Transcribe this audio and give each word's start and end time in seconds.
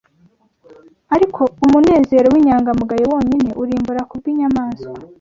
Ariko 1.15 1.41
umunezero 1.65 2.27
w'inyangamugayo 2.33 3.05
Wonyine 3.13 3.49
urimbura 3.61 4.01
Kubwinyamanswa 4.09 4.89